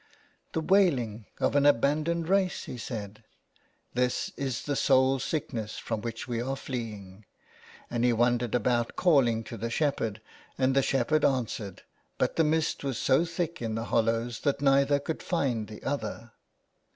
"The 0.53 0.61
wailing 0.61 1.27
of 1.39 1.55
an 1.55 1.67
abandoned 1.67 2.27
race," 2.27 2.63
he 2.63 2.79
said." 2.79 3.23
This 3.93 4.31
is 4.35 4.63
the 4.63 4.75
soul 4.75 5.19
sickness 5.19 5.77
from 5.77 6.01
which 6.01 6.27
we 6.27 6.41
are 6.41 6.55
fleeing." 6.55 7.23
And 7.87 8.03
he 8.03 8.11
wandered 8.11 8.55
about 8.55 8.95
calling 8.95 9.43
to 9.43 9.57
the 9.57 9.69
shep 9.69 9.99
herd, 9.99 10.19
and 10.57 10.75
the 10.75 10.81
shepherd 10.81 11.23
answered, 11.23 11.83
but 12.17 12.35
the 12.35 12.43
mist 12.43 12.83
was 12.83 12.97
so 12.97 13.25
thick 13.25 13.61
in 13.61 13.75
the 13.75 13.85
hollows 13.93 14.39
that 14.39 14.59
neither 14.59 14.97
could 14.99 15.21
find 15.21 15.67
the 15.67 15.83
other. 15.83 16.31